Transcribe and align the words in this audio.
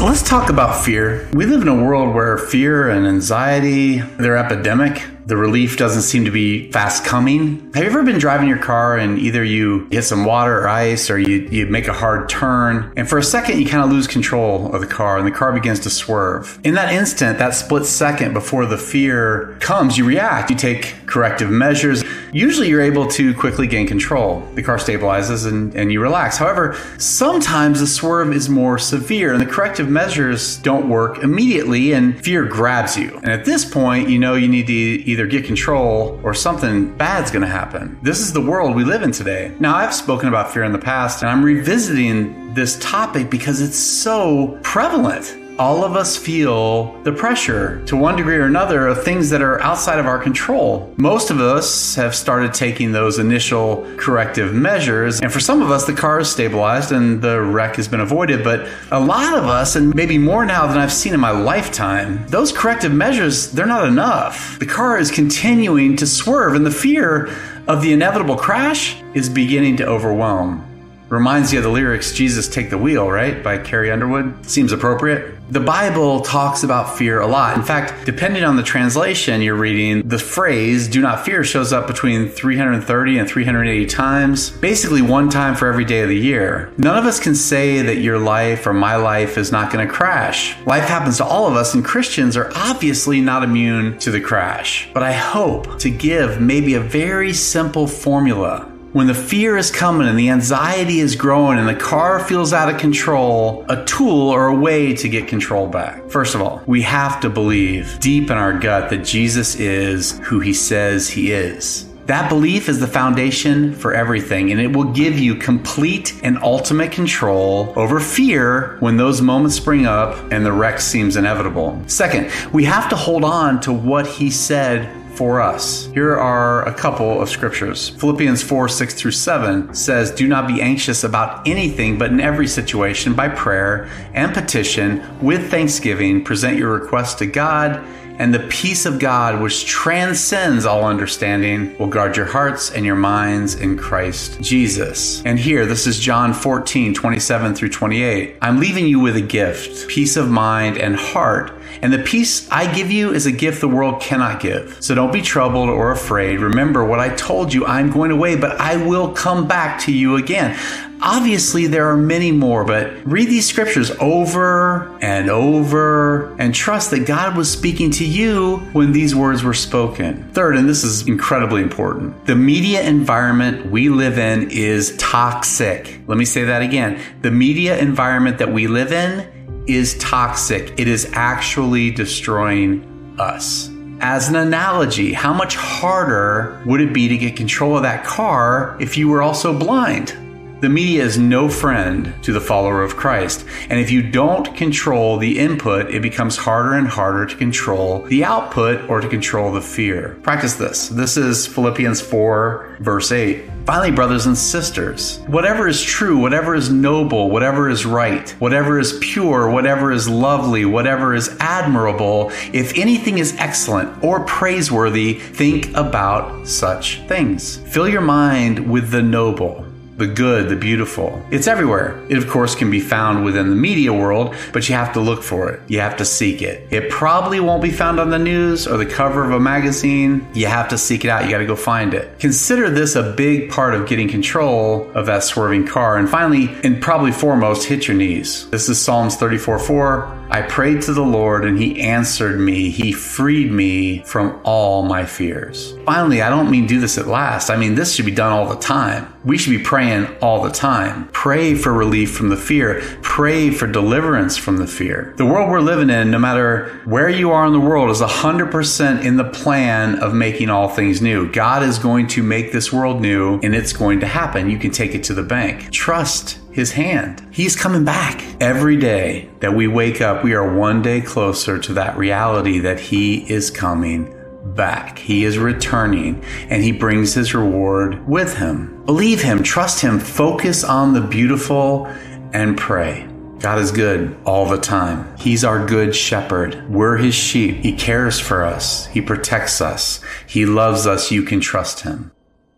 So 0.00 0.06
let's 0.06 0.22
talk 0.22 0.48
about 0.48 0.82
fear. 0.82 1.28
We 1.34 1.44
live 1.44 1.60
in 1.60 1.68
a 1.68 1.74
world 1.74 2.14
where 2.14 2.38
fear 2.38 2.88
and 2.88 3.06
anxiety, 3.06 3.98
they're 3.98 4.38
epidemic. 4.38 5.02
The 5.26 5.36
relief 5.36 5.76
doesn't 5.76 6.02
seem 6.02 6.24
to 6.24 6.30
be 6.30 6.70
fast 6.72 7.04
coming. 7.04 7.70
Have 7.74 7.84
you 7.84 7.90
ever 7.90 8.02
been 8.02 8.18
driving 8.18 8.48
your 8.48 8.58
car 8.58 8.96
and 8.96 9.18
either 9.18 9.44
you 9.44 9.86
hit 9.90 10.02
some 10.02 10.24
water 10.24 10.62
or 10.62 10.68
ice 10.68 11.10
or 11.10 11.18
you, 11.18 11.48
you 11.50 11.66
make 11.66 11.88
a 11.88 11.92
hard 11.92 12.28
turn 12.28 12.92
and 12.96 13.08
for 13.08 13.18
a 13.18 13.22
second 13.22 13.60
you 13.60 13.66
kind 13.66 13.84
of 13.84 13.90
lose 13.90 14.06
control 14.06 14.74
of 14.74 14.80
the 14.80 14.86
car 14.86 15.18
and 15.18 15.26
the 15.26 15.30
car 15.30 15.52
begins 15.52 15.80
to 15.80 15.90
swerve. 15.90 16.58
In 16.64 16.74
that 16.74 16.92
instant, 16.92 17.38
that 17.38 17.54
split 17.54 17.86
second 17.86 18.32
before 18.32 18.66
the 18.66 18.78
fear 18.78 19.56
comes, 19.60 19.96
you 19.96 20.04
react. 20.04 20.50
You 20.50 20.56
take 20.56 20.94
corrective 21.06 21.50
measures. 21.50 22.02
Usually 22.32 22.68
you're 22.68 22.80
able 22.80 23.06
to 23.08 23.34
quickly 23.34 23.66
gain 23.66 23.86
control. 23.86 24.40
The 24.54 24.62
car 24.62 24.78
stabilizes 24.78 25.46
and, 25.46 25.74
and 25.74 25.92
you 25.92 26.00
relax. 26.00 26.36
However, 26.38 26.76
sometimes 26.98 27.80
the 27.80 27.86
swerve 27.86 28.32
is 28.32 28.48
more 28.48 28.78
severe 28.78 29.32
and 29.32 29.40
the 29.40 29.46
corrective 29.46 29.88
measures 29.88 30.56
don't 30.58 30.88
work 30.88 31.18
immediately 31.18 31.92
and 31.92 32.22
fear 32.22 32.44
grabs 32.44 32.96
you. 32.96 33.16
And 33.18 33.30
at 33.30 33.44
this 33.44 33.64
point, 33.64 34.08
you 34.08 34.18
know 34.18 34.34
you 34.34 34.48
need 34.48 34.66
to 34.68 34.72
either 34.72 35.19
either 35.20 35.28
get 35.28 35.44
control 35.44 36.18
or 36.22 36.32
something 36.32 36.96
bad's 36.96 37.30
going 37.30 37.42
to 37.42 37.48
happen. 37.48 37.98
This 38.02 38.20
is 38.20 38.32
the 38.32 38.40
world 38.40 38.74
we 38.74 38.84
live 38.84 39.02
in 39.02 39.12
today. 39.12 39.54
Now, 39.60 39.76
I've 39.76 39.94
spoken 39.94 40.28
about 40.28 40.50
fear 40.50 40.64
in 40.64 40.72
the 40.72 40.78
past, 40.78 41.22
and 41.22 41.30
I'm 41.30 41.44
revisiting 41.44 42.54
this 42.54 42.78
topic 42.78 43.28
because 43.28 43.60
it's 43.60 43.78
so 43.78 44.58
prevalent 44.62 45.36
all 45.60 45.84
of 45.84 45.94
us 45.94 46.16
feel 46.16 46.98
the 47.02 47.12
pressure 47.12 47.84
to 47.84 47.94
one 47.94 48.16
degree 48.16 48.36
or 48.36 48.46
another 48.46 48.86
of 48.86 49.04
things 49.04 49.28
that 49.28 49.42
are 49.42 49.60
outside 49.60 49.98
of 49.98 50.06
our 50.06 50.18
control. 50.18 50.90
Most 50.96 51.28
of 51.28 51.38
us 51.38 51.94
have 51.96 52.14
started 52.14 52.54
taking 52.54 52.92
those 52.92 53.18
initial 53.18 53.86
corrective 53.98 54.54
measures, 54.54 55.20
and 55.20 55.30
for 55.30 55.38
some 55.38 55.60
of 55.60 55.70
us, 55.70 55.84
the 55.84 55.92
car 55.92 56.18
is 56.18 56.30
stabilized 56.30 56.92
and 56.92 57.20
the 57.20 57.42
wreck 57.42 57.76
has 57.76 57.88
been 57.88 58.00
avoided. 58.00 58.42
But 58.42 58.70
a 58.90 58.98
lot 58.98 59.36
of 59.36 59.44
us, 59.44 59.76
and 59.76 59.94
maybe 59.94 60.16
more 60.16 60.46
now 60.46 60.66
than 60.66 60.78
I've 60.78 60.90
seen 60.90 61.12
in 61.12 61.20
my 61.20 61.30
lifetime, 61.30 62.26
those 62.28 62.52
corrective 62.52 62.94
measures, 62.94 63.52
they're 63.52 63.66
not 63.66 63.86
enough. 63.86 64.58
The 64.58 64.66
car 64.66 64.96
is 64.96 65.10
continuing 65.10 65.94
to 65.96 66.06
swerve, 66.06 66.54
and 66.54 66.64
the 66.64 66.70
fear 66.70 67.28
of 67.68 67.82
the 67.82 67.92
inevitable 67.92 68.36
crash 68.36 68.96
is 69.12 69.28
beginning 69.28 69.76
to 69.76 69.86
overwhelm. 69.86 70.69
Reminds 71.10 71.52
you 71.52 71.58
of 71.58 71.64
the 71.64 71.70
lyrics, 71.70 72.12
Jesus 72.12 72.46
Take 72.46 72.70
the 72.70 72.78
Wheel, 72.78 73.10
right? 73.10 73.42
By 73.42 73.58
Carrie 73.58 73.90
Underwood. 73.90 74.46
Seems 74.46 74.70
appropriate. 74.70 75.34
The 75.50 75.58
Bible 75.58 76.20
talks 76.20 76.62
about 76.62 76.96
fear 76.96 77.18
a 77.18 77.26
lot. 77.26 77.56
In 77.56 77.64
fact, 77.64 78.06
depending 78.06 78.44
on 78.44 78.54
the 78.54 78.62
translation 78.62 79.42
you're 79.42 79.56
reading, 79.56 80.06
the 80.06 80.20
phrase 80.20 80.86
do 80.86 81.00
not 81.00 81.24
fear 81.24 81.42
shows 81.42 81.72
up 81.72 81.88
between 81.88 82.28
330 82.28 83.18
and 83.18 83.28
380 83.28 83.86
times, 83.86 84.50
basically 84.50 85.02
one 85.02 85.28
time 85.28 85.56
for 85.56 85.66
every 85.66 85.84
day 85.84 86.02
of 86.02 86.08
the 86.08 86.16
year. 86.16 86.72
None 86.78 86.96
of 86.96 87.06
us 87.06 87.18
can 87.18 87.34
say 87.34 87.82
that 87.82 87.96
your 87.96 88.20
life 88.20 88.64
or 88.64 88.72
my 88.72 88.94
life 88.94 89.36
is 89.36 89.50
not 89.50 89.72
going 89.72 89.84
to 89.84 89.92
crash. 89.92 90.56
Life 90.64 90.84
happens 90.84 91.16
to 91.16 91.24
all 91.24 91.48
of 91.48 91.56
us, 91.56 91.74
and 91.74 91.84
Christians 91.84 92.36
are 92.36 92.52
obviously 92.54 93.20
not 93.20 93.42
immune 93.42 93.98
to 93.98 94.12
the 94.12 94.20
crash. 94.20 94.88
But 94.94 95.02
I 95.02 95.12
hope 95.14 95.80
to 95.80 95.90
give 95.90 96.40
maybe 96.40 96.74
a 96.74 96.80
very 96.80 97.32
simple 97.32 97.88
formula 97.88 98.70
when 98.92 99.06
the 99.06 99.14
fear 99.14 99.56
is 99.56 99.70
coming 99.70 100.08
and 100.08 100.18
the 100.18 100.30
anxiety 100.30 100.98
is 100.98 101.14
growing 101.14 101.58
and 101.58 101.68
the 101.68 101.74
car 101.74 102.18
feels 102.18 102.52
out 102.52 102.72
of 102.72 102.80
control, 102.80 103.64
a 103.68 103.84
tool 103.84 104.28
or 104.28 104.48
a 104.48 104.54
way 104.54 104.94
to 104.96 105.08
get 105.08 105.28
control 105.28 105.68
back. 105.68 106.08
First 106.10 106.34
of 106.34 106.42
all, 106.42 106.62
we 106.66 106.82
have 106.82 107.20
to 107.20 107.30
believe 107.30 107.98
deep 108.00 108.30
in 108.30 108.36
our 108.36 108.58
gut 108.58 108.90
that 108.90 109.04
Jesus 109.04 109.54
is 109.54 110.18
who 110.24 110.40
he 110.40 110.52
says 110.52 111.08
he 111.08 111.30
is. 111.30 111.86
That 112.06 112.28
belief 112.28 112.68
is 112.68 112.80
the 112.80 112.88
foundation 112.88 113.72
for 113.72 113.94
everything, 113.94 114.50
and 114.50 114.60
it 114.60 114.74
will 114.74 114.92
give 114.92 115.16
you 115.16 115.36
complete 115.36 116.18
and 116.24 116.38
ultimate 116.38 116.90
control 116.90 117.72
over 117.76 118.00
fear 118.00 118.76
when 118.80 118.96
those 118.96 119.22
moments 119.22 119.54
spring 119.54 119.86
up 119.86 120.32
and 120.32 120.44
the 120.44 120.50
wreck 120.50 120.80
seems 120.80 121.14
inevitable. 121.14 121.80
Second, 121.86 122.32
we 122.52 122.64
have 122.64 122.88
to 122.88 122.96
hold 122.96 123.22
on 123.22 123.60
to 123.60 123.72
what 123.72 124.08
he 124.08 124.28
said 124.28 124.92
for 125.20 125.38
us. 125.38 125.84
Here 125.92 126.16
are 126.16 126.66
a 126.66 126.72
couple 126.72 127.20
of 127.20 127.28
scriptures. 127.28 127.90
Philippians 127.90 128.42
4 128.42 128.70
6 128.70 128.94
through 128.94 129.10
7 129.10 129.74
says, 129.74 130.10
Do 130.10 130.26
not 130.26 130.48
be 130.48 130.62
anxious 130.62 131.04
about 131.04 131.46
anything, 131.46 131.98
but 131.98 132.10
in 132.10 132.20
every 132.20 132.48
situation, 132.48 133.12
by 133.12 133.28
prayer 133.28 133.90
and 134.14 134.32
petition, 134.32 135.04
with 135.20 135.50
thanksgiving, 135.50 136.24
present 136.24 136.56
your 136.56 136.72
requests 136.72 137.16
to 137.16 137.26
God 137.26 137.84
and 138.20 138.34
the 138.34 138.46
peace 138.48 138.84
of 138.84 138.98
God, 138.98 139.40
which 139.40 139.64
transcends 139.64 140.66
all 140.66 140.84
understanding, 140.84 141.74
will 141.78 141.86
guard 141.86 142.18
your 142.18 142.26
hearts 142.26 142.70
and 142.70 142.84
your 142.84 142.94
minds 142.94 143.54
in 143.54 143.78
Christ 143.78 144.42
Jesus. 144.42 145.22
And 145.24 145.38
here, 145.38 145.64
this 145.64 145.86
is 145.86 145.98
John 145.98 146.34
14, 146.34 146.92
27 146.92 147.54
through 147.54 147.70
28. 147.70 148.36
I'm 148.42 148.60
leaving 148.60 148.86
you 148.86 149.00
with 149.00 149.16
a 149.16 149.22
gift, 149.22 149.88
peace 149.88 150.18
of 150.18 150.28
mind 150.30 150.76
and 150.76 150.96
heart. 150.96 151.50
And 151.82 151.92
the 151.92 151.98
peace 151.98 152.50
I 152.50 152.72
give 152.72 152.90
you 152.90 153.12
is 153.12 153.26
a 153.26 153.32
gift 153.32 153.60
the 153.60 153.68
world 153.68 154.00
cannot 154.00 154.40
give. 154.40 154.76
So 154.80 154.94
don't 154.94 155.12
be 155.12 155.22
troubled 155.22 155.68
or 155.68 155.92
afraid. 155.92 156.40
Remember 156.40 156.84
what 156.84 157.00
I 157.00 157.14
told 157.14 157.52
you 157.52 157.66
I'm 157.66 157.90
going 157.90 158.10
away, 158.10 158.36
but 158.36 158.60
I 158.60 158.76
will 158.76 159.12
come 159.12 159.48
back 159.48 159.80
to 159.82 159.92
you 159.92 160.16
again. 160.16 160.58
Obviously, 161.02 161.66
there 161.66 161.88
are 161.88 161.96
many 161.96 162.30
more, 162.30 162.62
but 162.62 162.92
read 163.06 163.28
these 163.28 163.48
scriptures 163.48 163.90
over 164.00 164.98
and 165.00 165.30
over 165.30 166.34
and 166.38 166.54
trust 166.54 166.90
that 166.90 167.06
God 167.06 167.38
was 167.38 167.50
speaking 167.50 167.90
to 167.92 168.04
you 168.04 168.58
when 168.72 168.92
these 168.92 169.14
words 169.14 169.42
were 169.42 169.54
spoken. 169.54 170.30
Third, 170.32 170.56
and 170.56 170.68
this 170.68 170.84
is 170.84 171.08
incredibly 171.08 171.62
important, 171.62 172.26
the 172.26 172.36
media 172.36 172.82
environment 172.82 173.70
we 173.70 173.88
live 173.88 174.18
in 174.18 174.50
is 174.50 174.94
toxic. 174.98 176.00
Let 176.06 176.18
me 176.18 176.26
say 176.26 176.44
that 176.44 176.60
again. 176.60 177.00
The 177.22 177.30
media 177.30 177.78
environment 177.78 178.36
that 178.36 178.52
we 178.52 178.66
live 178.66 178.92
in 178.92 179.26
is 179.66 179.96
toxic. 179.98 180.78
It 180.78 180.88
is 180.88 181.10
actually 181.12 181.90
destroying 181.90 183.16
us. 183.18 183.70
As 184.00 184.28
an 184.28 184.36
analogy, 184.36 185.12
how 185.12 185.32
much 185.32 185.56
harder 185.56 186.62
would 186.64 186.80
it 186.80 186.94
be 186.94 187.08
to 187.08 187.18
get 187.18 187.36
control 187.36 187.76
of 187.76 187.82
that 187.82 188.04
car 188.04 188.76
if 188.80 188.96
you 188.96 189.08
were 189.08 189.20
also 189.22 189.56
blind? 189.56 190.16
The 190.60 190.68
media 190.68 191.02
is 191.02 191.16
no 191.16 191.48
friend 191.48 192.12
to 192.22 192.34
the 192.34 192.40
follower 192.40 192.82
of 192.82 192.94
Christ. 192.94 193.46
And 193.70 193.80
if 193.80 193.90
you 193.90 194.02
don't 194.02 194.54
control 194.54 195.16
the 195.16 195.38
input, 195.38 195.90
it 195.90 196.02
becomes 196.02 196.36
harder 196.36 196.74
and 196.74 196.86
harder 196.86 197.24
to 197.24 197.34
control 197.34 198.02
the 198.02 198.24
output 198.24 198.86
or 198.90 199.00
to 199.00 199.08
control 199.08 199.52
the 199.52 199.62
fear. 199.62 200.18
Practice 200.22 200.54
this. 200.54 200.90
This 200.90 201.16
is 201.16 201.46
Philippians 201.46 202.02
4, 202.02 202.76
verse 202.80 203.10
8. 203.10 203.42
Finally, 203.66 203.90
brothers 203.90 204.26
and 204.26 204.36
sisters, 204.36 205.18
whatever 205.26 205.68
is 205.68 205.82
true, 205.82 206.18
whatever 206.18 206.54
is 206.54 206.70
noble, 206.70 207.30
whatever 207.30 207.68
is 207.68 207.86
right, 207.86 208.30
whatever 208.40 208.78
is 208.78 208.98
pure, 209.00 209.48
whatever 209.48 209.92
is 209.92 210.08
lovely, 210.08 210.64
whatever 210.64 211.14
is 211.14 211.36
admirable, 211.40 212.30
if 212.52 212.76
anything 212.76 213.18
is 213.18 213.34
excellent 213.38 214.02
or 214.02 214.24
praiseworthy, 214.24 215.14
think 215.14 215.68
about 215.76 216.46
such 216.48 217.00
things. 217.06 217.58
Fill 217.58 217.88
your 217.88 218.00
mind 218.00 218.70
with 218.70 218.90
the 218.90 219.02
noble 219.02 219.69
the 220.00 220.06
good, 220.06 220.48
the 220.48 220.56
beautiful. 220.56 221.22
It's 221.30 221.46
everywhere. 221.46 222.02
It, 222.08 222.16
of 222.16 222.26
course, 222.26 222.54
can 222.54 222.70
be 222.70 222.80
found 222.80 223.22
within 223.22 223.50
the 223.50 223.54
media 223.54 223.92
world, 223.92 224.34
but 224.50 224.66
you 224.66 224.74
have 224.74 224.94
to 224.94 225.00
look 225.00 225.22
for 225.22 225.50
it. 225.50 225.60
You 225.68 225.80
have 225.80 225.98
to 225.98 226.06
seek 226.06 226.40
it. 226.40 226.66
It 226.72 226.90
probably 226.90 227.38
won't 227.38 227.62
be 227.62 227.70
found 227.70 228.00
on 228.00 228.08
the 228.08 228.18
news 228.18 228.66
or 228.66 228.78
the 228.78 228.86
cover 228.86 229.22
of 229.22 229.30
a 229.30 229.38
magazine. 229.38 230.26
You 230.32 230.46
have 230.46 230.70
to 230.70 230.78
seek 230.78 231.04
it 231.04 231.10
out. 231.10 231.24
You 231.24 231.30
got 231.30 231.38
to 231.38 231.46
go 231.46 231.54
find 231.54 231.92
it. 231.92 232.18
Consider 232.18 232.70
this 232.70 232.96
a 232.96 233.12
big 233.12 233.50
part 233.50 233.74
of 233.74 233.86
getting 233.86 234.08
control 234.08 234.90
of 234.92 235.04
that 235.04 235.22
swerving 235.22 235.66
car. 235.66 235.98
And 235.98 236.08
finally, 236.08 236.48
and 236.64 236.80
probably 236.80 237.12
foremost, 237.12 237.68
hit 237.68 237.86
your 237.86 237.96
knees. 237.96 238.48
This 238.48 238.70
is 238.70 238.80
Psalms 238.80 239.16
34 239.16 239.58
4. 239.58 240.19
I 240.30 240.42
prayed 240.42 240.82
to 240.82 240.92
the 240.92 241.02
Lord 241.02 241.44
and 241.44 241.58
he 241.58 241.80
answered 241.80 242.38
me. 242.38 242.70
He 242.70 242.92
freed 242.92 243.50
me 243.50 244.04
from 244.04 244.40
all 244.44 244.84
my 244.84 245.04
fears. 245.04 245.74
Finally, 245.84 246.22
I 246.22 246.30
don't 246.30 246.50
mean 246.50 246.68
do 246.68 246.78
this 246.78 246.98
at 246.98 247.08
last. 247.08 247.50
I 247.50 247.56
mean, 247.56 247.74
this 247.74 247.94
should 247.94 248.06
be 248.06 248.12
done 248.12 248.32
all 248.32 248.48
the 248.48 248.60
time. 248.60 249.12
We 249.24 249.36
should 249.36 249.50
be 249.50 249.62
praying 249.62 250.06
all 250.22 250.40
the 250.42 250.52
time. 250.52 251.08
Pray 251.08 251.56
for 251.56 251.72
relief 251.72 252.12
from 252.12 252.28
the 252.28 252.36
fear. 252.36 252.80
Pray 253.02 253.50
for 253.50 253.66
deliverance 253.66 254.36
from 254.36 254.58
the 254.58 254.68
fear. 254.68 255.14
The 255.16 255.26
world 255.26 255.50
we're 255.50 255.60
living 255.60 255.90
in, 255.90 256.12
no 256.12 256.18
matter 256.20 256.80
where 256.84 257.08
you 257.08 257.32
are 257.32 257.44
in 257.44 257.52
the 257.52 257.60
world, 257.60 257.90
is 257.90 258.00
100% 258.00 259.04
in 259.04 259.16
the 259.16 259.24
plan 259.24 259.98
of 259.98 260.14
making 260.14 260.48
all 260.48 260.68
things 260.68 261.02
new. 261.02 261.30
God 261.32 261.64
is 261.64 261.78
going 261.78 262.06
to 262.08 262.22
make 262.22 262.52
this 262.52 262.72
world 262.72 263.02
new 263.02 263.40
and 263.42 263.52
it's 263.52 263.72
going 263.72 263.98
to 264.00 264.06
happen. 264.06 264.48
You 264.48 264.58
can 264.58 264.70
take 264.70 264.94
it 264.94 265.02
to 265.04 265.14
the 265.14 265.24
bank. 265.24 265.72
Trust 265.72 266.38
his 266.52 266.72
hand. 266.72 267.26
He's 267.30 267.56
coming 267.56 267.84
back. 267.84 268.24
Every 268.40 268.76
day 268.76 269.30
that 269.40 269.54
we 269.54 269.68
wake 269.68 270.00
up, 270.00 270.24
we 270.24 270.34
are 270.34 270.56
one 270.56 270.82
day 270.82 271.00
closer 271.00 271.58
to 271.58 271.72
that 271.74 271.96
reality 271.96 272.58
that 272.60 272.80
he 272.80 273.30
is 273.30 273.50
coming 273.50 274.14
back. 274.54 274.98
He 274.98 275.24
is 275.24 275.38
returning 275.38 276.24
and 276.48 276.62
he 276.62 276.72
brings 276.72 277.14
his 277.14 277.34
reward 277.34 278.06
with 278.08 278.36
him. 278.36 278.84
Believe 278.84 279.22
him, 279.22 279.42
trust 279.42 279.80
him, 279.80 279.98
focus 279.98 280.64
on 280.64 280.92
the 280.92 281.00
beautiful 281.00 281.86
and 282.32 282.56
pray. 282.56 283.06
God 283.40 283.58
is 283.58 283.72
good 283.72 284.18
all 284.26 284.46
the 284.46 284.58
time. 284.58 285.16
He's 285.16 285.44
our 285.44 285.64
good 285.66 285.96
shepherd. 285.96 286.68
We're 286.70 286.98
his 286.98 287.14
sheep. 287.14 287.56
He 287.56 287.72
cares 287.72 288.20
for 288.20 288.44
us. 288.44 288.86
He 288.88 289.00
protects 289.00 289.62
us. 289.62 290.00
He 290.26 290.44
loves 290.44 290.86
us. 290.86 291.10
You 291.10 291.22
can 291.22 291.40
trust 291.40 291.80
him. 291.80 292.12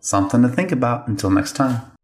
Something 0.00 0.42
to 0.42 0.48
think 0.48 0.72
about 0.72 1.08
until 1.08 1.30
next 1.30 1.56
time. 1.56 1.95